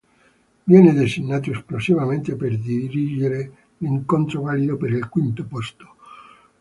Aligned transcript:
Viene 0.63 0.93
designato 0.93 1.51
esclusivamente 1.51 2.35
per 2.35 2.57
dirigere 2.57 3.55
l'incontro 3.77 4.41
valido 4.41 4.75
per 4.75 4.93
il 4.93 5.07
quinto 5.09 5.45
posto. 5.45 5.95